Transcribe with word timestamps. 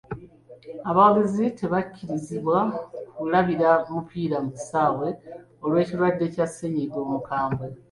Abawagizi 0.89 1.45
tebakirizibwa 1.59 2.59
kulabira 3.15 3.71
mupiira 3.91 4.37
mu 4.43 4.51
kisaawe 4.57 5.07
olw'ekirwadde 5.63 6.25
Kya 6.33 6.45
ssenyiga 6.49 6.97
omukambwe. 7.05 7.65